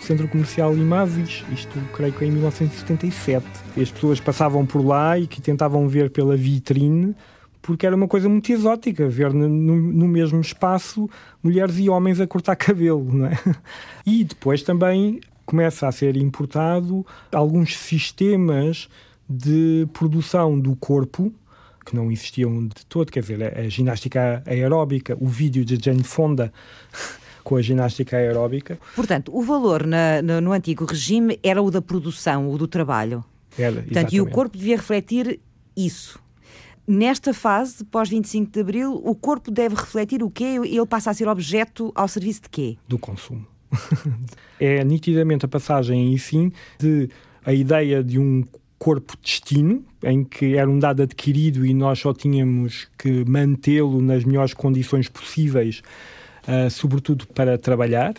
[0.00, 3.46] Centro Comercial Imavis, isto creio que é em 1977.
[3.76, 7.14] E as pessoas passavam por lá e que tentavam ver pela vitrine
[7.62, 11.08] porque era uma coisa muito exótica ver no, no, mesmo espaço
[11.42, 13.38] mulheres e homens a cortar cabelo, não é?
[14.06, 18.88] E depois também começa a ser importado alguns sistemas
[19.28, 21.32] de produção do corpo
[21.84, 26.52] que não existiam de todo, quer dizer, a ginástica aeróbica, o vídeo de Jane Fonda
[27.42, 28.78] com a ginástica aeróbica.
[28.94, 33.24] Portanto, o valor na, no, no, antigo regime era o da produção, o do trabalho.
[33.58, 35.40] Era, Portanto, e o corpo devia refletir
[35.76, 36.18] isso.
[36.86, 40.58] Nesta fase, pós-25 de Abril, o corpo deve refletir o quê?
[40.64, 42.76] Ele passa a ser objeto ao serviço de quê?
[42.88, 43.46] Do consumo.
[44.58, 47.08] é nitidamente a passagem, aí sim, de
[47.44, 48.44] a ideia de um
[48.78, 54.24] corpo destino, em que era um dado adquirido e nós só tínhamos que mantê-lo nas
[54.24, 55.82] melhores condições possíveis
[56.48, 58.14] uh, sobretudo para trabalhar,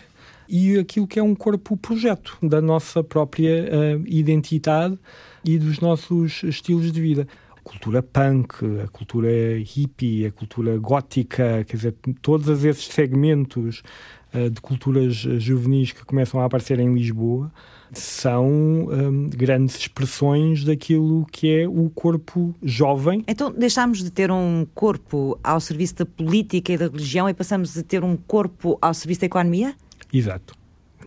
[0.48, 4.98] e aquilo que é um corpo-projeto da nossa própria uh, identidade
[5.44, 7.26] e dos nossos estilos de vida.
[7.56, 13.82] A cultura punk, a cultura hippie, a cultura gótica, quer dizer, todos esses segmentos
[14.34, 17.50] uh, de culturas juvenis que começam a aparecer em Lisboa
[17.92, 23.24] são um, grandes expressões daquilo que é o corpo jovem.
[23.28, 27.76] Então deixámos de ter um corpo ao serviço da política e da religião e passamos
[27.76, 29.74] a ter um corpo ao serviço da economia?
[30.12, 30.54] Exato,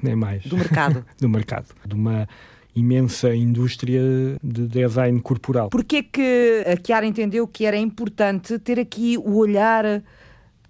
[0.02, 0.44] nem mais.
[0.46, 1.06] Do mercado.
[1.20, 1.68] Do mercado.
[1.86, 2.28] De uma
[2.76, 4.02] imensa indústria
[4.44, 5.70] de design corporal.
[5.70, 10.04] Porquê que a Chiara entendeu que era importante ter aqui o olhar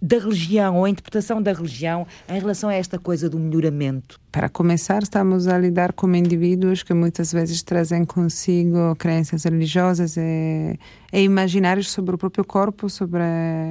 [0.05, 4.19] da religião ou a interpretação da religião em relação a esta coisa do melhoramento?
[4.31, 10.77] Para começar, estamos a lidar com indivíduos que muitas vezes trazem consigo crenças religiosas e,
[11.11, 13.23] e imaginários sobre o próprio corpo, sobre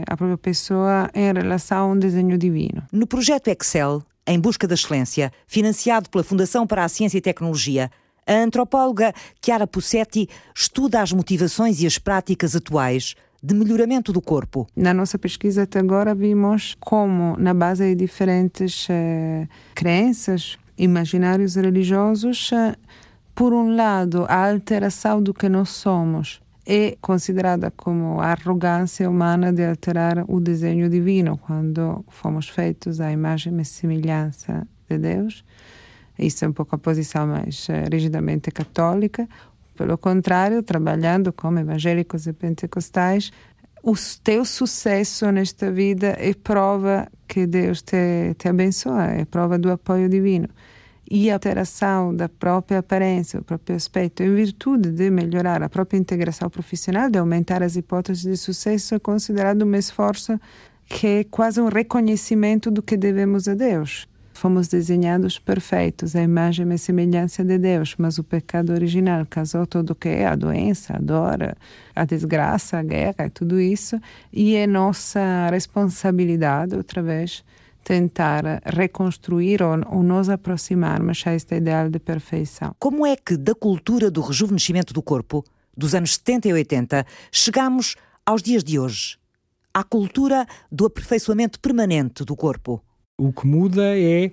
[0.09, 2.83] a própria pessoa em relação a um desenho divino.
[2.91, 7.91] No projeto Excel, em busca da excelência, financiado pela Fundação para a Ciência e Tecnologia,
[8.27, 9.13] A antropóloga
[9.45, 13.15] Chiara Pussetti estuda as motivações e as práticas atuais
[13.45, 14.67] de melhoramento do corpo.
[14.75, 22.51] Na nossa pesquisa até agora vimos como, na base de diferentes eh, crenças, imaginários religiosos,
[22.55, 22.75] eh,
[23.35, 29.53] por um lado, a alteração do que nós somos é considerada como a arrogância humana
[29.53, 35.45] de alterar o desenho divino quando fomos feitos à imagem e semelhança de Deus.
[36.19, 39.29] Isso é um pouco a posição mais eh, rigidamente católica.
[39.77, 43.31] Pelo contrário, trabalhando como evangélicos e pentecostais,
[43.83, 49.71] o teu sucesso nesta vida é prova que Deus te, te abençoa, é prova do
[49.71, 50.49] apoio divino.
[51.11, 55.99] E a alteração da própria aparência, o próprio aspecto, em virtude de melhorar a própria
[55.99, 60.41] integração profissional, de aumentar as hipóteses de sucesso, é considerado um esforço
[60.87, 64.09] que é quase um reconhecimento do que devemos a Deus.
[64.35, 69.91] Fomos desenhados perfeitos, a imagem e semelhança de Deus, mas o pecado original causou tudo
[69.91, 71.57] o que é a doença, a dor,
[71.95, 73.99] a desgraça, a guerra, tudo isso,
[74.33, 77.45] e é nossa responsabilidade, outra vez,
[77.85, 82.75] tentar reconstruir ou, ou nos aproximarmos a este ideal de perfeição.
[82.79, 85.45] Como é que da cultura do rejuvenescimento do corpo,
[85.77, 87.95] dos anos 70 e 80, chegamos
[88.27, 89.17] aos dias de hoje?
[89.73, 92.83] À cultura do aperfeiçoamento permanente do corpo?
[93.17, 94.33] O que muda é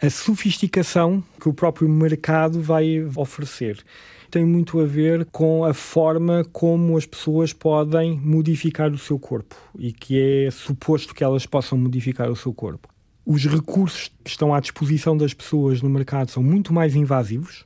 [0.00, 3.84] a sofisticação que o próprio mercado vai oferecer.
[4.30, 9.56] Tem muito a ver com a forma como as pessoas podem modificar o seu corpo
[9.76, 12.88] e que é suposto que elas possam modificar o seu corpo.
[13.26, 17.64] Os recursos que estão à disposição das pessoas no mercado são muito mais invasivos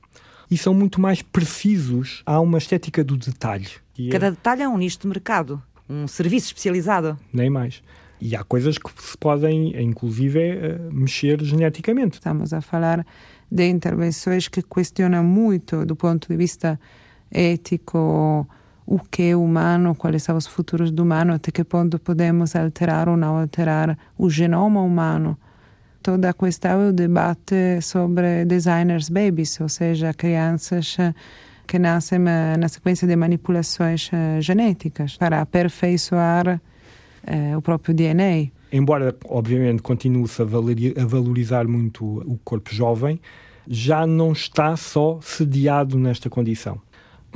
[0.50, 2.22] e são muito mais precisos.
[2.24, 3.68] Há uma estética do detalhe.
[3.98, 7.18] É Cada detalhe é um nicho de mercado, um serviço especializado.
[7.34, 7.82] Nem mais.
[8.20, 12.18] E há coisas que se podem, inclusive, eh, mexer geneticamente.
[12.18, 13.06] Estamos a falar
[13.50, 16.78] de intervenções que questionam muito, do ponto de vista
[17.30, 18.46] ético,
[18.84, 23.08] o que é humano, quais são os futuros do humano, até que ponto podemos alterar
[23.08, 25.38] ou não alterar o genoma humano.
[26.02, 31.14] Toda a questão é o debate sobre designers babies, ou seja, crianças eh,
[31.66, 36.60] que nascem eh, na sequência de manipulações genéticas para aperfeiçoar
[37.56, 38.50] o próprio DNA.
[38.70, 43.20] Embora, obviamente, continue-se a valorizar muito o corpo jovem,
[43.66, 46.80] já não está só sediado nesta condição.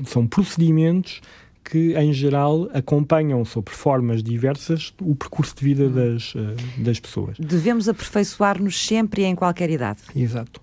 [0.04, 1.20] São procedimentos
[1.64, 7.36] que, em geral, acompanham sobre formas diversas o percurso de vida das, uh, das pessoas.
[7.38, 10.00] Devemos aperfeiçoar-nos sempre e em qualquer idade.
[10.14, 10.60] Exato.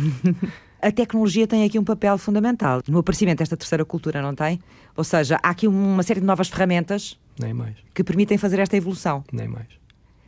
[0.80, 4.60] a tecnologia tem aqui um papel fundamental no aparecimento desta terceira cultura, não tem?
[4.96, 7.76] Ou seja, há aqui uma série de novas ferramentas Nem mais.
[7.94, 9.24] que permitem fazer esta evolução.
[9.32, 9.68] Nem mais.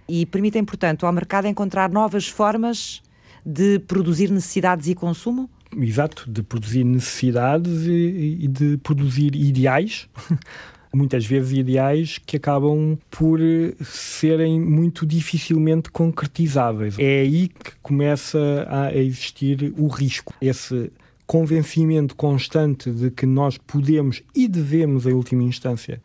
[0.09, 3.03] E permitem, portanto, ao mercado encontrar novas formas
[3.45, 5.49] de produzir necessidades e consumo?
[5.77, 10.09] Exato, de produzir necessidades e, e de produzir ideais
[10.95, 13.40] muitas vezes ideais que acabam por
[13.83, 16.97] serem muito dificilmente concretizáveis.
[16.99, 20.33] É aí que começa a existir o risco.
[20.40, 20.93] Esse
[21.27, 26.01] convencimento constante de que nós podemos e devemos, em última instância,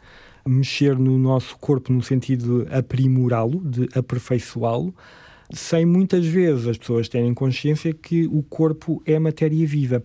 [0.47, 4.93] mexer no nosso corpo no sentido de aprimorá-lo, de aperfeiçoá-lo,
[5.52, 10.04] sem muitas vezes as pessoas terem consciência que o corpo é matéria viva.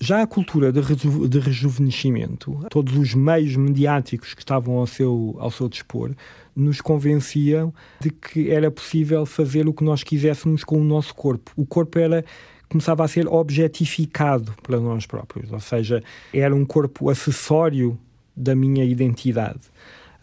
[0.00, 5.36] Já a cultura de, reju de rejuvenescimento, todos os meios mediáticos que estavam ao seu,
[5.38, 6.10] ao seu dispor,
[6.54, 11.52] nos convenciam de que era possível fazer o que nós quiséssemos com o nosso corpo.
[11.56, 12.24] O corpo era
[12.68, 17.96] começava a ser objetificado para nós próprios, ou seja, era um corpo acessório
[18.36, 19.60] da minha identidade.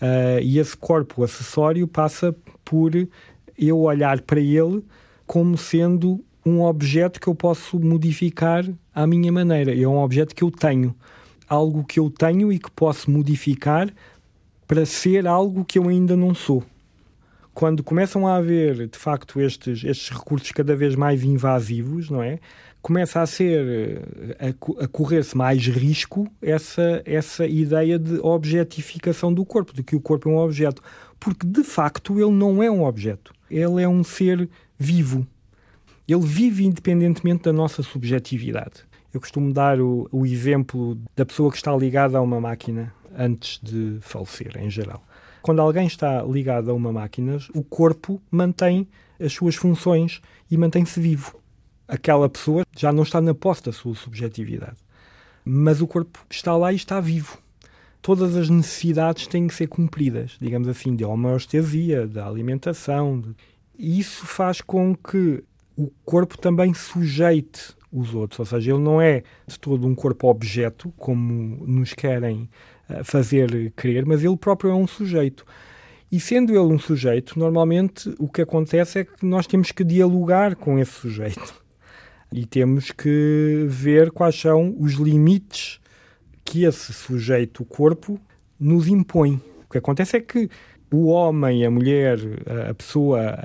[0.01, 2.91] Uh, e esse corpo acessório passa por
[3.57, 4.83] eu olhar para ele
[5.27, 9.73] como sendo um objeto que eu posso modificar à minha maneira.
[9.73, 10.95] É um objeto que eu tenho.
[11.47, 13.89] Algo que eu tenho e que posso modificar
[14.67, 16.63] para ser algo que eu ainda não sou.
[17.53, 22.39] Quando começam a haver, de facto, estes, estes recursos cada vez mais invasivos, não é?
[22.81, 24.01] Começa a ser,
[24.39, 30.01] a, a correr-se mais risco essa, essa ideia de objetificação do corpo, de que o
[30.01, 30.81] corpo é um objeto.
[31.19, 33.33] Porque, de facto, ele não é um objeto.
[33.49, 34.49] Ele é um ser
[34.79, 35.27] vivo
[36.13, 38.83] ele vive independentemente da nossa subjetividade.
[39.13, 43.59] Eu costumo dar o, o exemplo da pessoa que está ligada a uma máquina antes
[43.61, 45.03] de falecer, em geral.
[45.41, 48.87] Quando alguém está ligado a uma máquina, o corpo mantém
[49.19, 51.40] as suas funções e mantém-se vivo.
[51.91, 54.77] Aquela pessoa já não está na posse da sua subjetividade.
[55.43, 57.37] Mas o corpo está lá e está vivo.
[58.01, 63.35] Todas as necessidades têm que ser cumpridas, digamos assim, de homeostasia, da alimentação.
[63.77, 65.43] E isso faz com que
[65.75, 68.39] o corpo também sujeite os outros.
[68.39, 72.49] Ou seja, ele não é de todo um corpo-objeto, como nos querem
[72.89, 75.45] uh, fazer crer, mas ele próprio é um sujeito.
[76.09, 80.55] E sendo ele um sujeito, normalmente o que acontece é que nós temos que dialogar
[80.55, 81.60] com esse sujeito.
[82.31, 85.79] E temos que ver quais são os limites
[86.45, 88.19] que esse sujeito, o corpo,
[88.59, 89.41] nos impõe.
[89.65, 90.49] O que acontece é que
[90.91, 92.19] o homem, a mulher,
[92.69, 93.37] a pessoa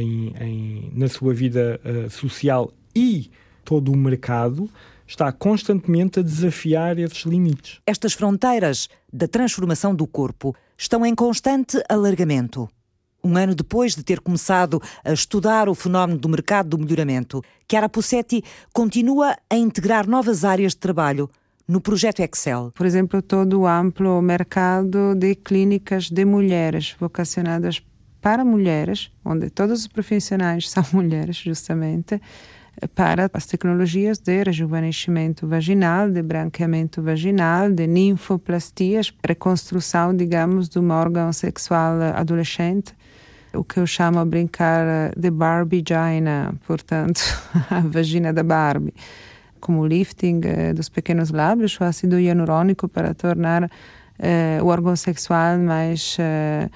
[0.00, 3.30] em, em, na sua vida social e
[3.64, 4.70] todo o mercado
[5.06, 7.80] está constantemente a desafiar esses limites.
[7.86, 12.68] Estas fronteiras da transformação do corpo estão em constante alargamento.
[13.24, 17.88] Um ano depois de ter começado a estudar o fenómeno do mercado do melhoramento, Chiara
[17.88, 21.30] Pussetti continua a integrar novas áreas de trabalho
[21.66, 22.70] no projeto Excel.
[22.74, 27.82] Por exemplo, todo o amplo mercado de clínicas de mulheres vocacionadas
[28.20, 32.20] para mulheres, onde todos os profissionais são mulheres, justamente,
[32.94, 40.90] para as tecnologias de rejuvenescimento vaginal, de branqueamento vaginal, de ninfoplastias, reconstrução, digamos, de um
[40.90, 42.94] órgão sexual adolescente,
[43.52, 47.20] o que eu chamo a brincar de Barbie Gina, portanto,
[47.70, 48.94] a vagina da Barbie.
[49.60, 53.70] Como o lifting eh, dos pequenos lábios, o ácido hialurônico para tornar
[54.18, 56.68] eh, o órgão sexual mais eh,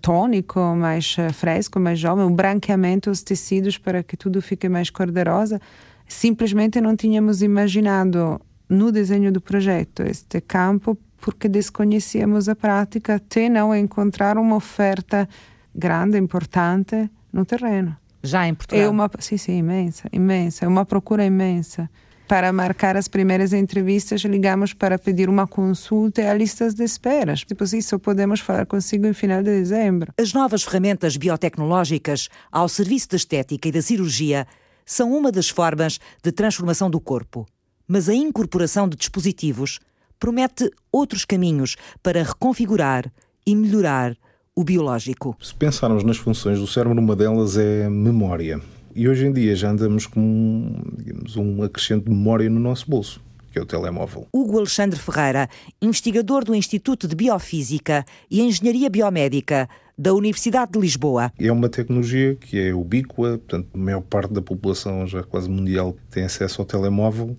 [0.00, 5.60] tônico, mais fresco, mais jovem, o branqueamento dos tecidos para que tudo fique mais cor-de-rosa.
[6.08, 13.48] Simplesmente não tínhamos imaginado no desenho do projeto este campo porque desconhecíamos a prática até
[13.48, 15.28] não encontrar uma oferta
[15.74, 17.96] grande, importante no terreno.
[18.22, 18.84] Já em Portugal?
[18.84, 20.64] É uma, sim, sim, imensa, imensa.
[20.64, 21.88] É uma procura imensa.
[22.28, 27.44] Para marcar as primeiras entrevistas, ligamos para pedir uma consulta e a listas de esperas.
[27.44, 30.12] Tipo, isso podemos falar consigo em final de dezembro.
[30.20, 34.44] As novas ferramentas biotecnológicas ao serviço da estética e da cirurgia
[34.84, 37.46] são uma das formas de transformação do corpo.
[37.86, 39.78] Mas a incorporação de dispositivos
[40.18, 43.04] promete outros caminhos para reconfigurar
[43.46, 44.16] e melhorar
[44.52, 45.36] o biológico.
[45.40, 48.60] Se pensarmos nas funções do cérebro, uma delas é memória.
[48.96, 53.20] E hoje em dia já andamos com digamos, um acrescente de memória no nosso bolso,
[53.52, 54.26] que é o telemóvel.
[54.32, 55.50] Hugo Alexandre Ferreira,
[55.82, 59.68] investigador do Instituto de Biofísica e Engenharia Biomédica
[59.98, 61.30] da Universidade de Lisboa.
[61.38, 65.94] É uma tecnologia que é ubíqua, portanto, a maior parte da população já quase mundial
[66.10, 67.36] tem acesso ao telemóvel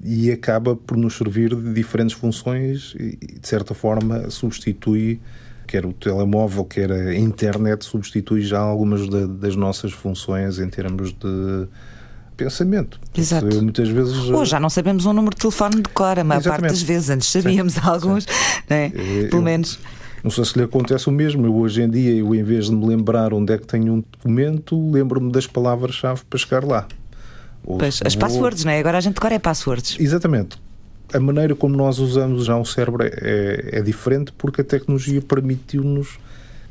[0.00, 5.20] e acaba por nos servir de diferentes funções e, de certa forma, substitui
[5.70, 11.12] quer o telemóvel, quer a internet, substitui já algumas de, das nossas funções em termos
[11.12, 11.68] de
[12.36, 13.00] pensamento.
[13.16, 13.46] Exato.
[13.46, 14.16] Eu, muitas vezes.
[14.30, 17.10] Ou já não sabemos um número de telefone de cor, a maior parte das vezes.
[17.10, 18.26] Antes sabíamos sim, alguns,
[18.68, 18.90] Né?
[18.90, 19.78] pelo eu, menos.
[20.24, 21.46] Não sei se lhe acontece o mesmo.
[21.46, 24.00] Eu, hoje em dia, eu, em vez de me lembrar onde é que tenho um
[24.00, 26.88] documento, lembro-me das palavras-chave para chegar lá.
[27.62, 28.80] Pois, as passwords, não é?
[28.80, 29.96] Agora a gente agora é passwords.
[30.00, 30.58] Exatamente
[31.12, 36.18] a maneira como nós usamos já o cérebro é, é diferente porque a tecnologia permitiu-nos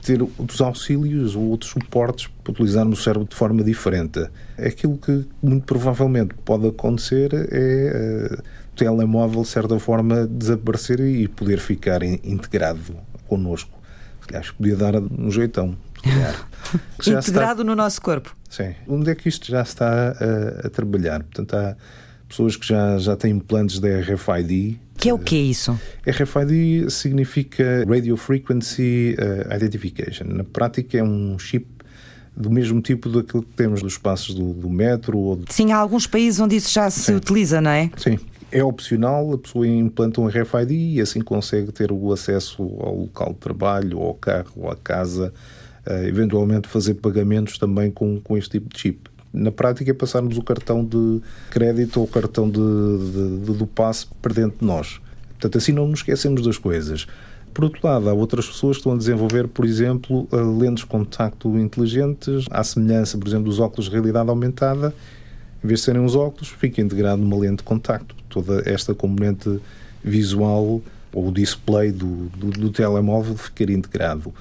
[0.02, 4.26] ter outros auxílios ou outros suportes para utilizarmos o cérebro de forma diferente.
[4.58, 11.28] Aquilo que muito provavelmente pode acontecer é uh, o telemóvel, de certa forma, desaparecer e
[11.28, 12.96] poder ficar in, integrado
[13.28, 13.78] connosco.
[14.28, 15.76] Aliás, podia dar um jeitão.
[17.02, 17.64] integrado está...
[17.64, 18.36] no nosso corpo.
[18.50, 18.74] Sim.
[18.88, 21.24] Onde é que isto já está a, a trabalhar?
[21.24, 21.76] Portanto, há
[22.30, 24.80] pessoas que já, já têm implantes da RFID.
[24.96, 25.80] Que é o que é isso?
[26.06, 30.26] RFID significa Radio Frequency uh, Identification.
[30.28, 31.66] Na prática é um chip
[32.38, 35.18] do mesmo tipo daquilo que temos dos passos do, do metro.
[35.18, 35.52] Ou de...
[35.54, 37.16] Sim, há alguns países onde isso já se Sim.
[37.16, 37.90] utiliza, não é?
[37.98, 38.20] Sim.
[38.52, 43.34] É opcional, a pessoa implanta um RFID e assim consegue ter o acesso ao local
[43.34, 45.32] de trabalho, ao carro, à casa,
[45.86, 50.38] uh, eventualmente fazer pagamentos também com, com este tipo de chip na prática é passarmos
[50.38, 51.22] o cartão de
[51.52, 55.00] crédito ou o cartão de, de, de, do passe para dentro de nós.
[55.30, 57.08] Portanto, assim não nos esquecemos das coisas.
[57.54, 60.90] Por outro lado, há outras pessoas que estão a desenvolver, por exemplo, eh, lentes de
[60.90, 64.94] contacto inteligentes, à semelhança, por exemplo, dos óculos de realidade aumentada.
[65.64, 68.16] Em vez de serem os óculos, fica integrado numa lente de contacto.
[68.30, 69.60] Toda esta componente
[70.04, 74.34] visual ou o display do, do, do telemóvel ficaria integrado.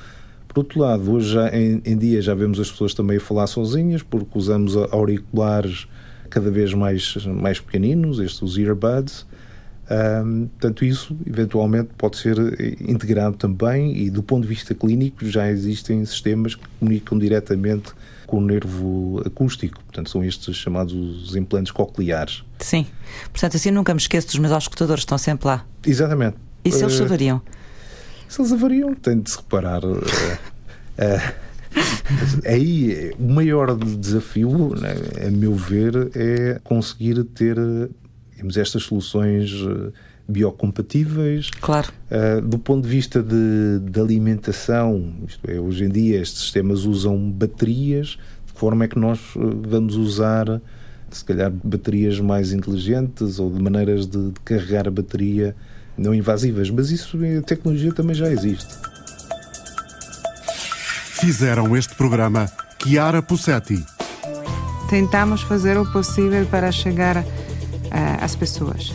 [0.49, 3.47] Por outro lado, hoje já, em, em, dia já vemos as pessoas também a falar
[3.47, 5.87] sozinhas, porque usamos auriculares
[6.31, 9.27] cada vez mais, mais pequeninos, estes os earbuds.
[9.91, 12.37] Um, portanto, isso eventualmente pode ser
[12.81, 17.93] integrado também e do ponto de vista clínico já existem sistemas que comunicam diretamente
[18.27, 19.83] com o nervo acústico.
[19.85, 22.45] Portanto, são estes chamados implantes cocleares.
[22.59, 22.87] Sim.
[23.33, 25.65] Portanto, assim nunca me esqueço dos meus auscultadores, estão sempre lá.
[25.87, 26.37] Exatamente.
[26.63, 27.41] E se eles uh,
[28.29, 29.85] se eles avariam, tem de se reparar.
[29.85, 31.49] Uh, uh,
[32.47, 34.95] Aí, o maior desafio, né,
[35.27, 37.57] a meu ver, é conseguir ter
[38.57, 39.93] estas soluções eh,
[40.29, 41.51] biocompatíveis.
[41.61, 41.89] Claro.
[42.11, 46.85] Uh, do ponto de vista de, de, alimentação, isto é, hoje em dia estes sistemas
[46.85, 50.61] usam baterias, de forma é que nós eh, vamos usar,
[51.11, 55.57] se calhar, baterias mais inteligentes ou de maneiras de, de carregar a bateria
[55.99, 58.75] não invasivas, mas isso, a tecnologia também já existe.
[61.21, 62.49] Fizeram este programa
[62.83, 63.85] Chiara Pussetti.
[64.89, 67.25] Tentamos fazer o possível para chegar uh,
[68.21, 68.93] às pessoas.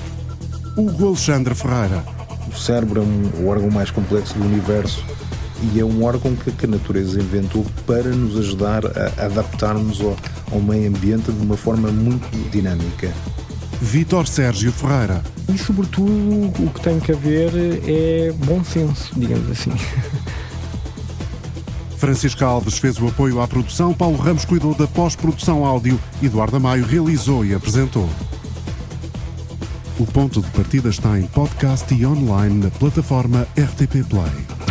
[0.78, 2.04] Hugo Alexandre Ferreira.
[2.48, 5.04] O cérebro é um, o órgão mais complexo do universo
[5.74, 10.16] e é um órgão que, a natureza inventou para nos ajudar a adaptarmos ao,
[10.52, 13.12] ao meio ambiente de uma forma muito dinâmica.
[13.82, 15.24] Vítor Sérgio Ferreira.
[15.54, 17.52] E, sobretudo, o que tem que haver
[17.88, 19.72] é bom senso, digamos assim.
[21.98, 26.86] Francisco Alves fez o apoio à produção, Paulo Ramos cuidou da pós-produção áudio, Eduardo Maio
[26.86, 28.10] realizou e apresentou.
[29.98, 34.63] O ponto de partida está em podcast e online na plataforma RTP Play.